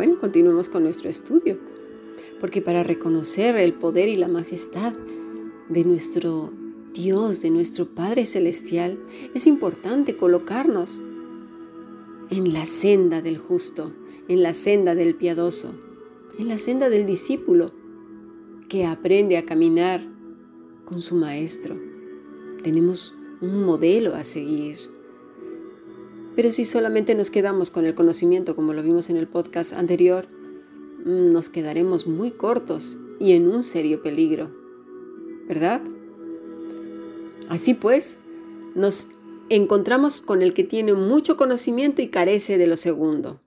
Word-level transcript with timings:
Bueno, 0.00 0.18
continuemos 0.18 0.70
con 0.70 0.84
nuestro 0.84 1.10
estudio, 1.10 1.58
porque 2.40 2.62
para 2.62 2.82
reconocer 2.82 3.56
el 3.56 3.74
poder 3.74 4.08
y 4.08 4.16
la 4.16 4.28
majestad 4.28 4.94
de 5.68 5.84
nuestro 5.84 6.54
Dios, 6.94 7.42
de 7.42 7.50
nuestro 7.50 7.84
Padre 7.84 8.24
Celestial, 8.24 8.98
es 9.34 9.46
importante 9.46 10.16
colocarnos 10.16 11.02
en 12.30 12.54
la 12.54 12.64
senda 12.64 13.20
del 13.20 13.36
justo, 13.36 13.92
en 14.26 14.42
la 14.42 14.54
senda 14.54 14.94
del 14.94 15.16
piadoso, 15.16 15.74
en 16.38 16.48
la 16.48 16.56
senda 16.56 16.88
del 16.88 17.04
discípulo 17.04 17.72
que 18.70 18.86
aprende 18.86 19.36
a 19.36 19.44
caminar 19.44 20.02
con 20.86 21.02
su 21.02 21.14
Maestro. 21.14 21.76
Tenemos 22.62 23.12
un 23.40 23.64
modelo 23.64 24.14
a 24.14 24.24
seguir. 24.24 24.78
Pero 26.36 26.50
si 26.50 26.64
solamente 26.64 27.14
nos 27.14 27.30
quedamos 27.30 27.70
con 27.70 27.86
el 27.86 27.94
conocimiento, 27.94 28.54
como 28.56 28.72
lo 28.72 28.82
vimos 28.82 29.10
en 29.10 29.16
el 29.16 29.28
podcast 29.28 29.72
anterior, 29.72 30.28
mm, 31.04 31.32
nos 31.32 31.48
quedaremos 31.48 32.06
muy 32.06 32.30
cortos 32.30 32.98
y 33.18 33.32
en 33.32 33.48
un 33.48 33.62
serio 33.62 34.02
peligro. 34.02 34.50
¿Verdad? 35.48 35.82
Así 37.48 37.74
pues, 37.74 38.20
nos 38.74 39.08
encontramos 39.48 40.20
con 40.22 40.42
el 40.42 40.54
que 40.54 40.62
tiene 40.62 40.94
mucho 40.94 41.36
conocimiento 41.36 42.00
y 42.00 42.08
carece 42.08 42.56
de 42.56 42.68
lo 42.68 42.76
segundo. 42.76 43.40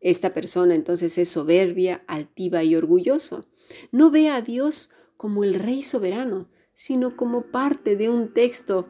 Esta 0.00 0.32
persona 0.32 0.74
entonces 0.74 1.16
es 1.18 1.28
soberbia, 1.28 2.04
altiva 2.06 2.62
y 2.62 2.76
orgulloso. 2.76 3.46
No 3.92 4.10
ve 4.10 4.28
a 4.28 4.42
Dios 4.42 4.90
como 5.16 5.44
el 5.44 5.54
rey 5.54 5.82
soberano, 5.82 6.48
sino 6.74 7.16
como 7.16 7.42
parte 7.42 7.96
de 7.96 8.08
un 8.08 8.32
texto 8.32 8.86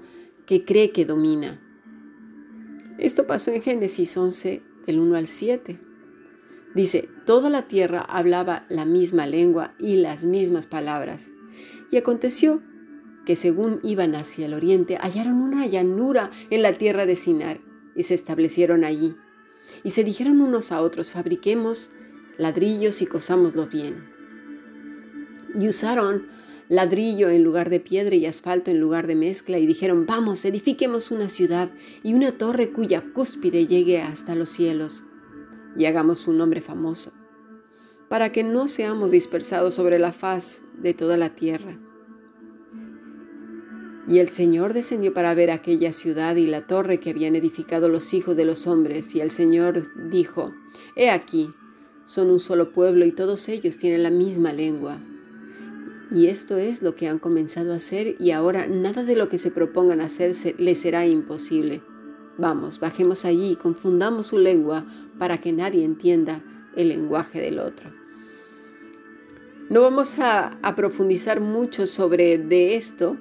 que 0.50 0.64
cree 0.64 0.90
que 0.90 1.04
domina. 1.04 1.60
Esto 2.98 3.24
pasó 3.28 3.52
en 3.52 3.62
Génesis 3.62 4.16
11, 4.16 4.64
del 4.84 4.98
1 4.98 5.16
al 5.16 5.28
7. 5.28 5.78
Dice, 6.74 7.08
toda 7.24 7.50
la 7.50 7.68
tierra 7.68 8.00
hablaba 8.00 8.66
la 8.68 8.84
misma 8.84 9.28
lengua 9.28 9.74
y 9.78 9.98
las 9.98 10.24
mismas 10.24 10.66
palabras. 10.66 11.30
Y 11.92 11.98
aconteció 11.98 12.62
que 13.24 13.36
según 13.36 13.78
iban 13.84 14.16
hacia 14.16 14.46
el 14.46 14.54
oriente, 14.54 14.96
hallaron 14.96 15.34
una 15.34 15.68
llanura 15.68 16.32
en 16.50 16.62
la 16.62 16.76
tierra 16.76 17.06
de 17.06 17.14
Sinar 17.14 17.60
y 17.94 18.02
se 18.02 18.14
establecieron 18.14 18.82
allí. 18.82 19.14
Y 19.84 19.90
se 19.90 20.02
dijeron 20.02 20.40
unos 20.40 20.72
a 20.72 20.82
otros, 20.82 21.12
fabriquemos 21.12 21.92
ladrillos 22.38 23.02
y 23.02 23.06
cosámoslo 23.06 23.68
bien. 23.68 24.10
Y 25.56 25.68
usaron 25.68 26.26
ladrillo 26.70 27.30
en 27.30 27.42
lugar 27.42 27.68
de 27.68 27.80
piedra 27.80 28.14
y 28.14 28.26
asfalto 28.26 28.70
en 28.70 28.78
lugar 28.78 29.08
de 29.08 29.16
mezcla 29.16 29.58
y 29.58 29.66
dijeron, 29.66 30.06
vamos, 30.06 30.44
edifiquemos 30.44 31.10
una 31.10 31.28
ciudad 31.28 31.68
y 32.04 32.14
una 32.14 32.38
torre 32.38 32.70
cuya 32.70 33.02
cúspide 33.12 33.66
llegue 33.66 34.00
hasta 34.00 34.36
los 34.36 34.50
cielos 34.50 35.02
y 35.76 35.86
hagamos 35.86 36.28
un 36.28 36.38
nombre 36.38 36.60
famoso, 36.60 37.12
para 38.08 38.30
que 38.30 38.44
no 38.44 38.68
seamos 38.68 39.10
dispersados 39.10 39.74
sobre 39.74 39.98
la 39.98 40.12
faz 40.12 40.62
de 40.78 40.94
toda 40.94 41.16
la 41.16 41.34
tierra. 41.34 41.76
Y 44.08 44.18
el 44.18 44.28
Señor 44.28 44.72
descendió 44.72 45.12
para 45.12 45.34
ver 45.34 45.50
aquella 45.50 45.92
ciudad 45.92 46.36
y 46.36 46.46
la 46.46 46.68
torre 46.68 47.00
que 47.00 47.10
habían 47.10 47.34
edificado 47.34 47.88
los 47.88 48.14
hijos 48.14 48.36
de 48.36 48.44
los 48.44 48.68
hombres, 48.68 49.12
y 49.16 49.20
el 49.20 49.32
Señor 49.32 49.82
dijo, 50.08 50.52
He 50.94 51.10
aquí, 51.10 51.50
son 52.06 52.30
un 52.30 52.40
solo 52.40 52.72
pueblo 52.72 53.04
y 53.04 53.12
todos 53.12 53.48
ellos 53.48 53.78
tienen 53.78 54.04
la 54.04 54.10
misma 54.10 54.52
lengua. 54.52 55.00
Y 56.10 56.26
esto 56.26 56.56
es 56.56 56.82
lo 56.82 56.96
que 56.96 57.08
han 57.08 57.18
comenzado 57.18 57.72
a 57.72 57.76
hacer 57.76 58.16
y 58.18 58.32
ahora 58.32 58.66
nada 58.66 59.04
de 59.04 59.14
lo 59.14 59.28
que 59.28 59.38
se 59.38 59.50
propongan 59.50 60.00
hacer 60.00 60.32
les 60.58 60.80
será 60.80 61.06
imposible. 61.06 61.82
Vamos, 62.36 62.80
bajemos 62.80 63.24
allí 63.24 63.56
confundamos 63.56 64.28
su 64.28 64.38
lengua 64.38 64.84
para 65.18 65.40
que 65.40 65.52
nadie 65.52 65.84
entienda 65.84 66.42
el 66.74 66.88
lenguaje 66.88 67.40
del 67.40 67.58
otro. 67.58 67.90
No 69.68 69.82
vamos 69.82 70.18
a, 70.18 70.58
a 70.62 70.74
profundizar 70.74 71.40
mucho 71.40 71.86
sobre 71.86 72.38
de 72.38 72.76
esto, 72.76 73.16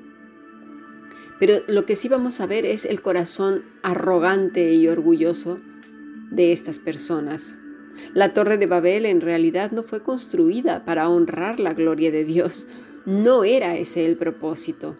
pero 1.39 1.61
lo 1.67 1.85
que 1.85 1.95
sí 1.95 2.09
vamos 2.09 2.41
a 2.41 2.47
ver 2.47 2.65
es 2.65 2.85
el 2.85 3.01
corazón 3.01 3.63
arrogante 3.83 4.73
y 4.73 4.87
orgulloso 4.87 5.59
de 6.31 6.51
estas 6.51 6.79
personas. 6.79 7.59
La 8.13 8.33
torre 8.33 8.57
de 8.57 8.65
Babel 8.65 9.05
en 9.05 9.21
realidad 9.21 9.71
no 9.71 9.83
fue 9.83 10.01
construida 10.01 10.85
para 10.85 11.09
honrar 11.09 11.59
la 11.59 11.73
gloria 11.73 12.11
de 12.11 12.25
Dios. 12.25 12.67
No 13.05 13.43
era 13.43 13.77
ese 13.77 14.05
el 14.05 14.17
propósito. 14.17 14.97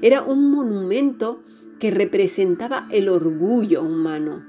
Era 0.00 0.22
un 0.22 0.50
monumento 0.50 1.42
que 1.78 1.90
representaba 1.90 2.86
el 2.90 3.08
orgullo 3.08 3.82
humano. 3.82 4.46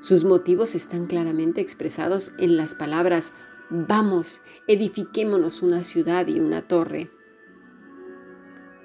Sus 0.00 0.24
motivos 0.24 0.74
están 0.74 1.06
claramente 1.06 1.60
expresados 1.60 2.32
en 2.38 2.56
las 2.56 2.74
palabras, 2.74 3.32
vamos, 3.70 4.40
edifiquémonos 4.66 5.62
una 5.62 5.82
ciudad 5.82 6.26
y 6.26 6.40
una 6.40 6.62
torre. 6.62 7.10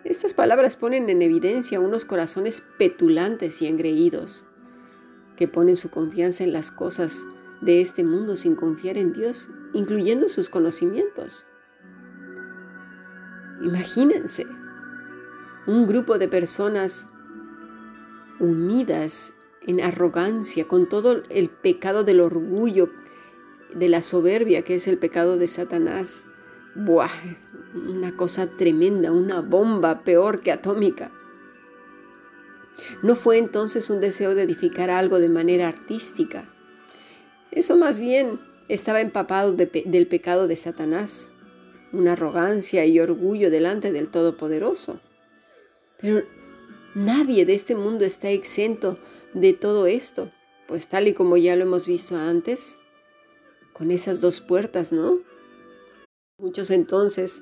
Estas 0.03 0.33
palabras 0.33 0.77
ponen 0.77 1.09
en 1.09 1.21
evidencia 1.21 1.79
unos 1.79 2.05
corazones 2.05 2.61
petulantes 2.77 3.61
y 3.61 3.67
engreídos, 3.67 4.45
que 5.35 5.47
ponen 5.47 5.75
su 5.75 5.89
confianza 5.89 6.43
en 6.43 6.53
las 6.53 6.71
cosas 6.71 7.25
de 7.61 7.81
este 7.81 8.03
mundo 8.03 8.35
sin 8.35 8.55
confiar 8.55 8.97
en 8.97 9.13
Dios, 9.13 9.49
incluyendo 9.73 10.27
sus 10.27 10.49
conocimientos. 10.49 11.45
Imagínense 13.61 14.45
un 15.65 15.87
grupo 15.87 16.17
de 16.17 16.27
personas 16.27 17.09
unidas 18.39 19.33
en 19.65 19.81
arrogancia, 19.81 20.67
con 20.67 20.87
todo 20.87 21.23
el 21.29 21.49
pecado 21.49 22.03
del 22.03 22.21
orgullo, 22.21 22.89
de 23.73 23.89
la 23.89 24.01
soberbia, 24.01 24.61
que 24.61 24.75
es 24.75 24.87
el 24.87 24.97
pecado 24.97 25.37
de 25.37 25.47
Satanás. 25.47 26.25
Buah, 26.75 27.09
una 27.73 28.15
cosa 28.15 28.47
tremenda, 28.47 29.11
una 29.11 29.41
bomba 29.41 30.03
peor 30.03 30.39
que 30.39 30.51
atómica. 30.51 31.11
No 33.01 33.15
fue 33.15 33.37
entonces 33.37 33.89
un 33.89 33.99
deseo 33.99 34.35
de 34.35 34.43
edificar 34.43 34.89
algo 34.89 35.19
de 35.19 35.29
manera 35.29 35.67
artística. 35.67 36.45
Eso 37.51 37.77
más 37.77 37.99
bien 37.99 38.39
estaba 38.67 39.01
empapado 39.01 39.53
del 39.53 40.07
pecado 40.07 40.47
de 40.47 40.55
Satanás, 40.55 41.31
una 41.93 42.13
arrogancia 42.13 42.85
y 42.85 42.99
orgullo 42.99 43.49
delante 43.49 43.91
del 43.91 44.09
Todopoderoso. 44.09 44.99
Pero 45.99 46.23
nadie 46.93 47.45
de 47.45 47.53
este 47.53 47.75
mundo 47.75 48.05
está 48.05 48.29
exento 48.29 48.97
de 49.33 49.53
todo 49.53 49.87
esto, 49.87 50.31
pues 50.67 50.87
tal 50.87 51.07
y 51.07 51.13
como 51.13 51.37
ya 51.37 51.55
lo 51.55 51.63
hemos 51.63 51.85
visto 51.85 52.17
antes, 52.17 52.79
con 53.73 53.91
esas 53.91 54.21
dos 54.21 54.41
puertas, 54.41 54.91
¿no? 54.91 55.19
Muchos 56.39 56.71
entonces 56.71 57.41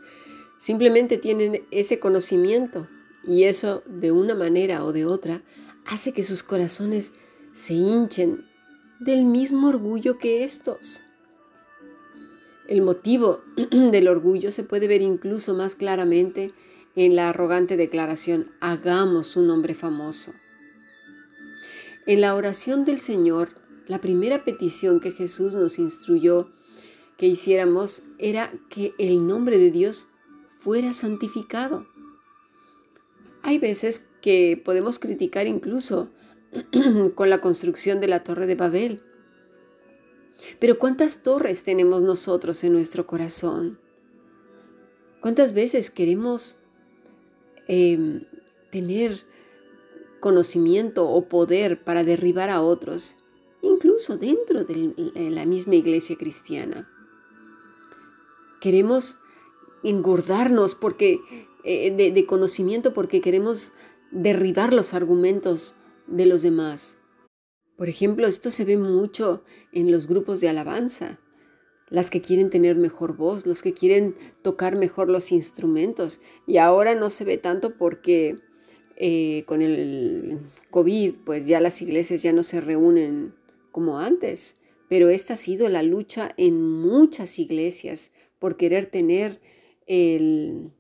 simplemente 0.58 1.18
tienen 1.18 1.66
ese 1.72 2.00
conocimiento 2.00 2.88
y 3.28 3.44
eso 3.44 3.84
de 3.88 4.12
una 4.12 4.36
manera 4.36 4.86
o 4.86 4.94
de 4.94 5.06
otra 5.06 5.42
hace 5.86 6.14
que 6.14 6.24
sus 6.24 6.44
corazones 6.44 7.14
se 7.54 7.74
hinchen 7.74 8.46
del 9.00 9.26
mismo 9.26 9.68
orgullo 9.68 10.18
que 10.18 10.44
estos. 10.44 11.02
El 12.68 12.82
motivo 12.82 13.42
del 13.72 14.08
orgullo 14.08 14.52
se 14.52 14.64
puede 14.64 14.88
ver 14.88 15.02
incluso 15.02 15.54
más 15.54 15.76
claramente 15.76 16.54
en 16.96 17.16
la 17.16 17.30
arrogante 17.30 17.76
declaración, 17.76 18.52
hagamos 18.62 19.36
un 19.36 19.50
hombre 19.50 19.76
famoso. 19.76 20.34
En 22.06 22.22
la 22.22 22.36
oración 22.36 22.86
del 22.86 23.00
Señor, 23.00 23.50
la 23.88 24.00
primera 24.00 24.46
petición 24.46 25.00
que 25.00 25.12
Jesús 25.12 25.56
nos 25.56 25.78
instruyó 25.78 26.50
que 27.18 27.28
hiciéramos 27.28 28.04
era 28.18 28.54
que 28.70 28.94
el 28.98 29.28
nombre 29.28 29.58
de 29.58 29.72
Dios 29.72 30.08
fuera 30.60 30.94
santificado. 30.94 31.86
Hay 33.42 33.60
veces 33.60 34.08
que 34.22 34.62
podemos 34.64 35.00
criticar 35.00 35.48
incluso 35.48 36.10
con 37.16 37.30
la 37.30 37.42
construcción 37.42 38.00
de 38.00 38.08
la 38.08 38.24
torre 38.24 38.48
de 38.48 38.56
Babel. 38.56 39.02
Pero 40.60 40.78
¿cuántas 40.78 41.24
torres 41.24 41.64
tenemos 41.64 42.04
nosotros 42.04 42.64
en 42.64 42.74
nuestro 42.74 43.08
corazón? 43.08 43.80
¿Cuántas 45.22 45.54
veces 45.54 45.90
queremos 45.90 46.58
em, 47.68 48.26
tener 48.70 49.24
conocimiento 50.20 51.10
o 51.10 51.28
poder 51.28 51.84
para 51.84 52.04
derribar 52.04 52.50
a 52.50 52.62
otros, 52.62 53.18
incluso 53.62 54.18
dentro 54.18 54.66
de 54.66 54.94
la 55.32 55.46
misma 55.46 55.76
iglesia 55.76 56.16
cristiana? 56.16 56.90
Queremos 58.60 59.20
engordarnos 59.84 60.76
porque, 60.76 61.20
eh, 61.64 61.92
de, 61.92 62.26
conocimiento 62.26 62.94
porque 62.94 63.22
queremos 63.22 63.72
derribar 64.12 64.74
los 64.74 64.94
argumentos 64.94 65.76
de 66.08 66.26
los 66.26 66.42
demás. 66.42 67.00
Por 67.78 67.90
ejemplo, 67.90 68.28
esto 68.28 68.52
se 68.52 68.66
ve 68.66 68.78
mucho 68.78 69.44
en 69.72 69.92
los 69.92 70.08
grupos 70.08 70.40
de 70.42 70.50
alabanza. 70.50 71.20
Las 71.90 72.10
que 72.10 72.22
quieren 72.22 72.50
tener 72.50 72.78
mejor 72.78 73.16
voz, 73.16 73.46
los 73.46 73.62
que 73.62 73.74
quieren 73.74 74.16
tocar 74.42 74.76
mejor 74.76 75.10
los 75.10 75.32
instrumentos. 75.32 76.22
Y 76.48 76.58
ahora 76.58 76.96
no 76.96 77.10
se 77.10 77.26
ve 77.26 77.38
tanto 77.38 77.78
porque 77.78 78.38
eh, 78.98 79.44
con 79.46 79.62
el 79.62 80.40
COVID, 80.72 81.16
pues 81.26 81.46
ya 81.46 81.60
las 81.60 81.82
iglesias 81.82 82.24
ya 82.24 82.32
no 82.32 82.44
se 82.44 82.62
reúnen 82.62 83.36
como 83.72 84.00
antes, 84.00 84.58
pero 84.88 85.10
esta 85.10 85.34
ha 85.34 85.38
sido 85.38 85.68
la 85.68 85.84
lucha 85.84 86.34
en 86.38 86.62
muchas 86.62 87.38
iglesias 87.40 88.14
por 88.40 88.56
querer 88.56 88.86
tener 88.86 89.42
el 89.86 90.72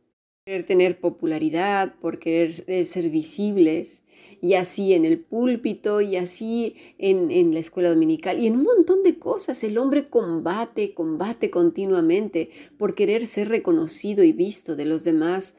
querer 0.46 0.68
tener 0.68 1.00
popularidad, 1.00 1.96
por 2.00 2.20
querer 2.20 2.54
ser 2.54 3.10
visibles, 3.10 4.04
y 4.42 4.54
así 4.54 4.94
en 4.94 5.04
el 5.04 5.20
púlpito, 5.20 6.02
y 6.02 6.18
así 6.18 6.76
en, 7.00 7.32
en, 7.32 7.52
la 7.52 7.58
escuela 7.58 7.90
dominical, 7.90 8.40
y 8.40 8.46
en 8.46 8.58
un 8.58 8.62
montón 8.62 9.02
de 9.02 9.18
cosas. 9.18 9.64
El 9.64 9.80
hombre 9.80 10.08
combate, 10.08 10.94
combate 10.94 11.50
continuamente 11.50 12.52
por 12.78 12.94
querer 12.94 13.26
ser 13.26 13.50
reconocido 13.50 14.24
y 14.24 14.34
visto 14.34 14.76
de 14.76 14.86
los 14.86 15.04
demás, 15.04 15.56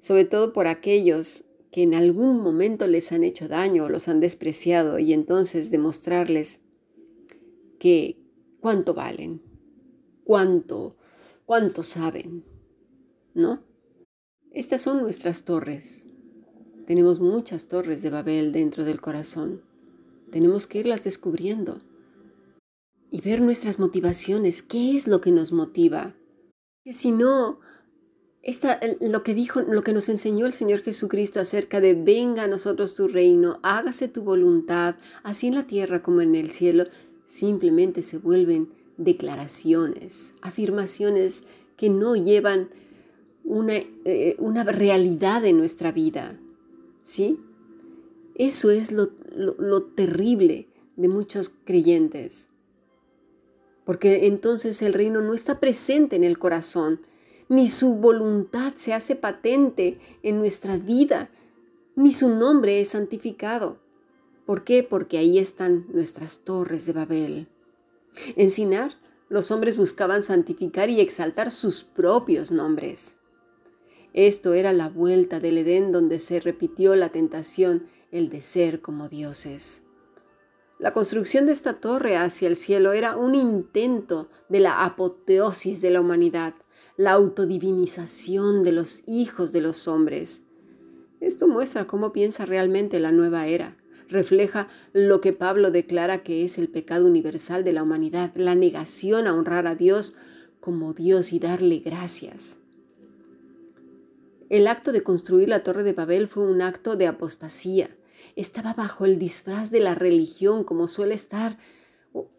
sobre 0.00 0.24
todo 0.24 0.52
por 0.52 0.66
aquellos 0.66 1.44
que 1.70 1.84
en 1.84 1.94
algún 1.94 2.40
momento 2.40 2.88
les 2.88 3.12
han 3.12 3.22
hecho 3.22 3.46
daño 3.46 3.84
o 3.84 3.88
los 3.88 4.08
han 4.08 4.18
despreciado, 4.18 4.98
y 4.98 5.12
entonces 5.12 5.70
demostrarles 5.70 6.62
que 7.78 8.18
cuánto 8.58 8.94
valen, 8.94 9.42
cuánto, 10.24 10.96
cuánto 11.46 11.84
saben, 11.84 12.42
¿no? 13.32 13.73
Estas 14.54 14.82
son 14.82 15.02
nuestras 15.02 15.44
torres. 15.44 16.06
Tenemos 16.86 17.18
muchas 17.18 17.66
torres 17.66 18.02
de 18.02 18.10
Babel 18.10 18.52
dentro 18.52 18.84
del 18.84 19.00
corazón. 19.00 19.62
Tenemos 20.30 20.68
que 20.68 20.78
irlas 20.78 21.02
descubriendo 21.02 21.80
y 23.10 23.20
ver 23.20 23.40
nuestras 23.40 23.80
motivaciones, 23.80 24.62
qué 24.62 24.96
es 24.96 25.08
lo 25.08 25.20
que 25.20 25.32
nos 25.32 25.50
motiva. 25.50 26.14
Que 26.84 26.92
si 26.92 27.10
no, 27.10 27.58
esta, 28.42 28.78
lo 29.00 29.24
que 29.24 29.34
dijo, 29.34 29.60
lo 29.60 29.82
que 29.82 29.92
nos 29.92 30.08
enseñó 30.08 30.46
el 30.46 30.52
Señor 30.52 30.82
Jesucristo 30.82 31.40
acerca 31.40 31.80
de 31.80 31.94
venga 31.94 32.44
a 32.44 32.48
nosotros 32.48 32.94
tu 32.94 33.08
reino, 33.08 33.58
hágase 33.64 34.06
tu 34.06 34.22
voluntad, 34.22 34.94
así 35.24 35.48
en 35.48 35.56
la 35.56 35.64
tierra 35.64 36.00
como 36.00 36.20
en 36.20 36.36
el 36.36 36.52
cielo, 36.52 36.84
simplemente 37.26 38.02
se 38.02 38.18
vuelven 38.18 38.68
declaraciones, 38.98 40.34
afirmaciones 40.42 41.42
que 41.76 41.88
no 41.88 42.14
llevan 42.14 42.68
una, 43.44 43.74
eh, 43.76 44.36
una 44.38 44.64
realidad 44.64 45.44
en 45.44 45.58
nuestra 45.58 45.92
vida. 45.92 46.38
¿Sí? 47.02 47.38
Eso 48.34 48.70
es 48.70 48.90
lo, 48.90 49.10
lo 49.34 49.82
terrible 49.82 50.68
de 50.96 51.08
muchos 51.08 51.50
creyentes. 51.64 52.48
Porque 53.84 54.26
entonces 54.26 54.80
el 54.82 54.94
reino 54.94 55.20
no 55.20 55.34
está 55.34 55.60
presente 55.60 56.16
en 56.16 56.24
el 56.24 56.38
corazón, 56.38 57.00
ni 57.48 57.68
su 57.68 57.94
voluntad 57.94 58.72
se 58.76 58.94
hace 58.94 59.16
patente 59.16 59.98
en 60.22 60.38
nuestra 60.38 60.78
vida, 60.78 61.30
ni 61.94 62.12
su 62.12 62.28
nombre 62.28 62.80
es 62.80 62.90
santificado. 62.90 63.78
¿Por 64.46 64.64
qué? 64.64 64.82
Porque 64.82 65.18
ahí 65.18 65.38
están 65.38 65.86
nuestras 65.92 66.40
torres 66.40 66.86
de 66.86 66.92
Babel. 66.92 67.48
En 68.36 68.50
Sinar, 68.50 68.92
los 69.28 69.50
hombres 69.50 69.76
buscaban 69.76 70.22
santificar 70.22 70.90
y 70.90 71.00
exaltar 71.00 71.50
sus 71.50 71.84
propios 71.84 72.50
nombres. 72.50 73.18
Esto 74.14 74.54
era 74.54 74.72
la 74.72 74.88
vuelta 74.88 75.40
del 75.40 75.58
Edén 75.58 75.90
donde 75.90 76.20
se 76.20 76.38
repitió 76.38 76.94
la 76.94 77.08
tentación, 77.08 77.88
el 78.12 78.28
de 78.28 78.42
ser 78.42 78.80
como 78.80 79.08
dioses. 79.08 79.82
La 80.78 80.92
construcción 80.92 81.46
de 81.46 81.52
esta 81.52 81.80
torre 81.80 82.16
hacia 82.16 82.46
el 82.46 82.54
cielo 82.54 82.92
era 82.92 83.16
un 83.16 83.34
intento 83.34 84.28
de 84.48 84.60
la 84.60 84.84
apoteosis 84.84 85.80
de 85.80 85.90
la 85.90 86.00
humanidad, 86.00 86.54
la 86.96 87.10
autodivinización 87.10 88.62
de 88.62 88.70
los 88.70 89.02
hijos 89.08 89.50
de 89.50 89.60
los 89.60 89.88
hombres. 89.88 90.44
Esto 91.20 91.48
muestra 91.48 91.88
cómo 91.88 92.12
piensa 92.12 92.46
realmente 92.46 93.00
la 93.00 93.10
nueva 93.10 93.48
era, 93.48 93.76
refleja 94.08 94.68
lo 94.92 95.20
que 95.20 95.32
Pablo 95.32 95.72
declara 95.72 96.22
que 96.22 96.44
es 96.44 96.56
el 96.56 96.68
pecado 96.68 97.06
universal 97.06 97.64
de 97.64 97.72
la 97.72 97.82
humanidad, 97.82 98.30
la 98.36 98.54
negación 98.54 99.26
a 99.26 99.34
honrar 99.34 99.66
a 99.66 99.74
Dios 99.74 100.14
como 100.60 100.94
Dios 100.94 101.32
y 101.32 101.40
darle 101.40 101.78
gracias. 101.78 102.63
El 104.50 104.66
acto 104.66 104.92
de 104.92 105.02
construir 105.02 105.48
la 105.48 105.62
Torre 105.62 105.82
de 105.82 105.92
Babel 105.92 106.28
fue 106.28 106.44
un 106.44 106.60
acto 106.60 106.96
de 106.96 107.06
apostasía. 107.06 107.96
Estaba 108.36 108.74
bajo 108.74 109.04
el 109.04 109.18
disfraz 109.18 109.70
de 109.70 109.80
la 109.80 109.94
religión 109.94 110.64
como 110.64 110.86
suele 110.88 111.14
estar 111.14 111.58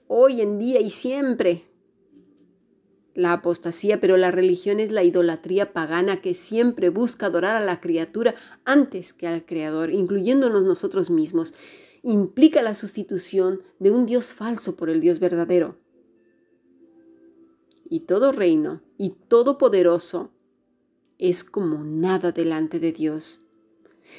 hoy 0.07 0.41
en 0.41 0.59
día 0.59 0.81
y 0.81 0.89
siempre. 0.89 1.65
La 3.15 3.31
apostasía, 3.31 4.01
pero 4.01 4.17
la 4.17 4.29
religión 4.29 4.79
es 4.79 4.91
la 4.91 5.03
idolatría 5.03 5.71
pagana 5.71 6.21
que 6.21 6.33
siempre 6.33 6.89
busca 6.89 7.27
adorar 7.27 7.55
a 7.55 7.65
la 7.65 7.79
criatura 7.79 8.35
antes 8.65 9.13
que 9.13 9.25
al 9.25 9.45
Creador, 9.45 9.89
incluyéndonos 9.89 10.63
nosotros 10.63 11.09
mismos. 11.09 11.53
Implica 12.03 12.61
la 12.61 12.73
sustitución 12.73 13.61
de 13.79 13.91
un 13.91 14.05
Dios 14.05 14.33
falso 14.33 14.75
por 14.75 14.89
el 14.89 14.99
Dios 14.99 15.19
verdadero. 15.19 15.77
Y 17.89 18.01
todo 18.01 18.31
reino 18.31 18.81
y 18.97 19.11
todo 19.11 19.57
poderoso 19.57 20.34
es 21.19 21.43
como 21.43 21.83
nada 21.83 22.31
delante 22.31 22.79
de 22.79 22.91
Dios. 22.91 23.41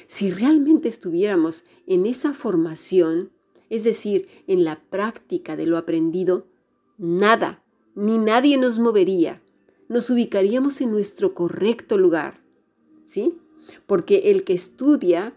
Si 0.05 0.31
realmente 0.31 0.89
estuviéramos 0.89 1.63
en 1.85 2.05
esa 2.05 2.33
formación, 2.33 3.31
es 3.69 3.83
decir, 3.83 4.27
en 4.47 4.63
la 4.63 4.79
práctica 4.89 5.55
de 5.55 5.65
lo 5.65 5.77
aprendido, 5.77 6.47
nada 6.97 7.63
ni 7.97 8.19
nadie 8.19 8.57
nos 8.57 8.77
movería. 8.77 9.41
Nos 9.89 10.11
ubicaríamos 10.11 10.81
en 10.81 10.91
nuestro 10.91 11.33
correcto 11.33 11.97
lugar. 11.97 12.41
¿Sí? 13.03 13.39
Porque 13.87 14.29
el 14.29 14.43
que 14.43 14.53
estudia, 14.53 15.33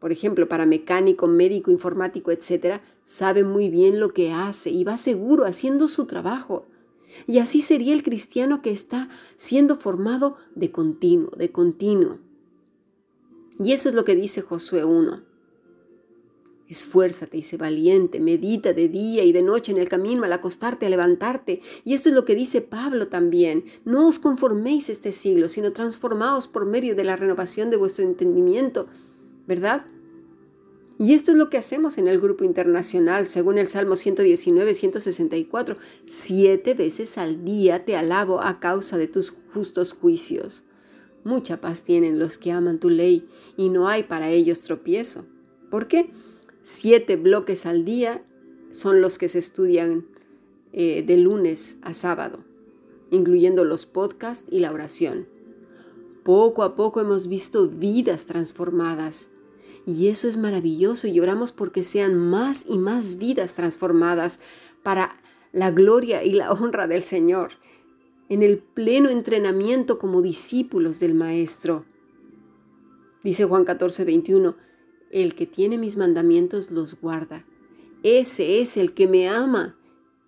por 0.00 0.10
ejemplo, 0.10 0.48
para 0.48 0.66
mecánico, 0.66 1.28
médico, 1.28 1.70
informático, 1.70 2.32
etcétera, 2.32 2.82
sabe 3.04 3.44
muy 3.44 3.68
bien 3.68 4.00
lo 4.00 4.12
que 4.12 4.32
hace 4.32 4.70
y 4.70 4.82
va 4.82 4.96
seguro 4.96 5.44
haciendo 5.44 5.86
su 5.86 6.06
trabajo. 6.06 6.66
Y 7.26 7.38
así 7.38 7.60
sería 7.60 7.94
el 7.94 8.02
cristiano 8.02 8.62
que 8.62 8.70
está 8.70 9.08
siendo 9.36 9.76
formado 9.76 10.36
de 10.54 10.70
continuo, 10.70 11.30
de 11.36 11.50
continuo. 11.50 12.18
Y 13.58 13.72
eso 13.72 13.88
es 13.88 13.94
lo 13.94 14.04
que 14.04 14.14
dice 14.14 14.42
Josué 14.42 14.84
1. 14.84 15.22
Esfuérzate 16.68 17.36
y 17.36 17.42
sé 17.42 17.58
valiente, 17.58 18.18
medita 18.18 18.72
de 18.72 18.88
día 18.88 19.24
y 19.24 19.32
de 19.32 19.42
noche 19.42 19.72
en 19.72 19.78
el 19.78 19.90
camino 19.90 20.24
al 20.24 20.32
acostarte, 20.32 20.86
a 20.86 20.88
levantarte. 20.88 21.60
Y 21.84 21.92
esto 21.92 22.08
es 22.08 22.14
lo 22.14 22.24
que 22.24 22.34
dice 22.34 22.62
Pablo 22.62 23.08
también. 23.08 23.64
No 23.84 24.08
os 24.08 24.18
conforméis 24.18 24.88
este 24.88 25.12
siglo, 25.12 25.50
sino 25.50 25.72
transformaos 25.72 26.48
por 26.48 26.64
medio 26.64 26.94
de 26.94 27.04
la 27.04 27.16
renovación 27.16 27.68
de 27.68 27.76
vuestro 27.76 28.04
entendimiento. 28.06 28.86
¿Verdad? 29.46 29.84
Y 31.02 31.14
esto 31.14 31.32
es 31.32 31.36
lo 31.36 31.50
que 31.50 31.58
hacemos 31.58 31.98
en 31.98 32.06
el 32.06 32.20
grupo 32.20 32.44
internacional, 32.44 33.26
según 33.26 33.58
el 33.58 33.66
Salmo 33.66 33.96
119, 33.96 34.72
164. 34.72 35.76
Siete 36.06 36.74
veces 36.74 37.18
al 37.18 37.44
día 37.44 37.84
te 37.84 37.96
alabo 37.96 38.40
a 38.40 38.60
causa 38.60 38.98
de 38.98 39.08
tus 39.08 39.34
justos 39.52 39.94
juicios. 39.94 40.62
Mucha 41.24 41.60
paz 41.60 41.82
tienen 41.82 42.20
los 42.20 42.38
que 42.38 42.52
aman 42.52 42.78
tu 42.78 42.88
ley 42.88 43.26
y 43.56 43.68
no 43.68 43.88
hay 43.88 44.04
para 44.04 44.30
ellos 44.30 44.60
tropiezo. 44.60 45.26
¿Por 45.72 45.88
qué? 45.88 46.10
Siete 46.62 47.16
bloques 47.16 47.66
al 47.66 47.84
día 47.84 48.24
son 48.70 49.00
los 49.00 49.18
que 49.18 49.26
se 49.26 49.40
estudian 49.40 50.06
eh, 50.72 51.02
de 51.02 51.16
lunes 51.16 51.78
a 51.82 51.94
sábado, 51.94 52.44
incluyendo 53.10 53.64
los 53.64 53.86
podcasts 53.86 54.46
y 54.52 54.60
la 54.60 54.70
oración. 54.70 55.26
Poco 56.22 56.62
a 56.62 56.76
poco 56.76 57.00
hemos 57.00 57.26
visto 57.26 57.68
vidas 57.68 58.24
transformadas 58.24 59.30
y 59.86 60.08
eso 60.08 60.28
es 60.28 60.36
maravilloso 60.36 61.08
y 61.08 61.18
oramos 61.20 61.52
porque 61.52 61.82
sean 61.82 62.16
más 62.16 62.64
y 62.68 62.78
más 62.78 63.18
vidas 63.18 63.54
transformadas 63.54 64.40
para 64.82 65.16
la 65.52 65.70
gloria 65.70 66.24
y 66.24 66.32
la 66.32 66.52
honra 66.52 66.86
del 66.86 67.02
Señor, 67.02 67.52
en 68.28 68.42
el 68.42 68.58
pleno 68.58 69.10
entrenamiento 69.10 69.98
como 69.98 70.22
discípulos 70.22 71.00
del 71.00 71.14
Maestro. 71.14 71.84
Dice 73.22 73.44
Juan 73.44 73.64
14, 73.64 74.04
21, 74.04 74.56
el 75.10 75.34
que 75.34 75.46
tiene 75.46 75.78
mis 75.78 75.96
mandamientos 75.96 76.70
los 76.70 77.00
guarda. 77.00 77.44
Ese 78.02 78.60
es 78.60 78.76
el 78.76 78.94
que 78.94 79.06
me 79.06 79.28
ama. 79.28 79.78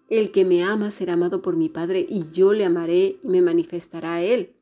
El 0.08 0.30
que 0.30 0.44
me 0.44 0.62
ama 0.62 0.90
será 0.90 1.14
amado 1.14 1.42
por 1.42 1.56
mi 1.56 1.68
Padre 1.68 2.06
y 2.08 2.24
yo 2.30 2.52
le 2.52 2.64
amaré 2.64 3.18
y 3.22 3.28
me 3.28 3.40
manifestará 3.40 4.14
a 4.14 4.22
él. 4.22 4.54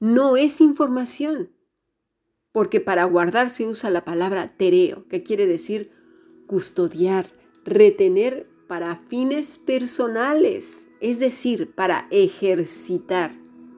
No 0.00 0.36
es 0.36 0.60
información, 0.60 1.50
porque 2.52 2.80
para 2.80 3.04
guardar 3.04 3.50
se 3.50 3.66
usa 3.66 3.90
la 3.90 4.04
palabra 4.04 4.54
tereo, 4.56 5.06
que 5.08 5.22
quiere 5.22 5.46
decir 5.46 5.90
custodiar, 6.46 7.26
retener 7.64 8.46
para 8.68 8.96
fines 9.08 9.58
personales, 9.58 10.88
es 11.00 11.18
decir, 11.18 11.72
para 11.74 12.06
ejercitar, 12.10 13.34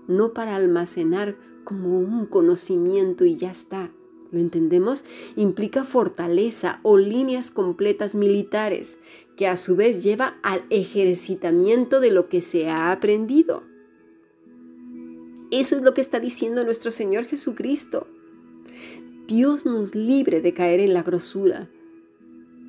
no 0.08 0.34
para 0.34 0.56
almacenar 0.56 1.36
como 1.64 1.98
un 1.98 2.26
conocimiento 2.26 3.24
y 3.24 3.36
ya 3.36 3.50
está. 3.50 3.90
¿Lo 4.30 4.40
entendemos? 4.40 5.04
Implica 5.36 5.84
fortaleza 5.84 6.80
o 6.82 6.98
líneas 6.98 7.50
completas 7.52 8.14
militares, 8.14 8.98
que 9.36 9.46
a 9.48 9.56
su 9.56 9.76
vez 9.76 10.02
lleva 10.02 10.36
al 10.42 10.64
ejercitamiento 10.70 12.00
de 12.00 12.10
lo 12.10 12.28
que 12.28 12.40
se 12.40 12.68
ha 12.68 12.92
aprendido. 12.92 13.62
Eso 15.50 15.76
es 15.76 15.82
lo 15.82 15.94
que 15.94 16.00
está 16.00 16.18
diciendo 16.18 16.64
nuestro 16.64 16.90
Señor 16.90 17.24
Jesucristo. 17.24 18.08
Dios 19.26 19.64
nos 19.64 19.94
libre 19.94 20.42
de 20.42 20.52
caer 20.52 20.80
en 20.80 20.92
la 20.92 21.02
grosura 21.02 21.70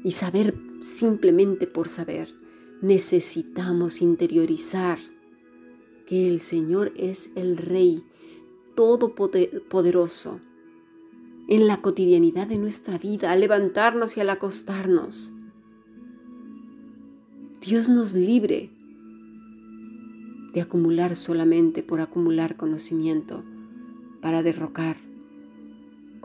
y 0.06 0.12
saber 0.12 0.56
simplemente 0.80 1.68
por 1.68 1.90
saber. 1.90 2.34
Necesitamos 2.82 4.02
interiorizar 4.02 5.00
que 6.06 6.30
el 6.30 6.40
Señor 6.40 6.94
es 6.96 7.32
el 7.36 7.58
Rey 7.58 8.06
todopoderoso 8.76 10.40
en 11.50 11.68
la 11.68 11.82
cotidianidad 11.82 12.48
de 12.48 12.58
nuestra 12.58 12.98
vida, 12.98 13.32
al 13.32 13.42
levantarnos 13.42 14.16
y 14.16 14.22
al 14.22 14.30
acostarnos. 14.30 15.34
Dios 17.60 17.90
nos 17.90 18.14
libre 18.14 18.70
de 20.54 20.62
acumular 20.62 21.18
solamente 21.18 21.84
por 21.84 22.00
acumular 22.00 22.56
conocimiento 22.56 23.44
para 24.22 24.42
derrocar 24.42 25.05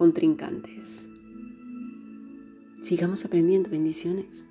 contrincantes. 0.00 1.10
Sigamos 2.80 3.26
aprendiendo 3.26 3.68
bendiciones. 3.68 4.46